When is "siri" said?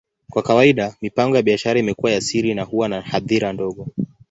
2.21-2.53